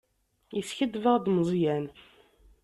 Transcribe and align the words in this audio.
Yeskaddeb-aɣ-d 0.55 1.25
Meẓyan. 1.35 1.85